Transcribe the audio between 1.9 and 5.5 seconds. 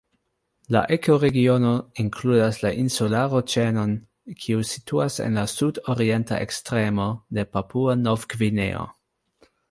inkludas insularo-ĉenon kiu situas en la